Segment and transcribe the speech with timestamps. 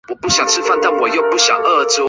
[0.31, 1.07] 站前设单渡
[1.37, 1.55] 线。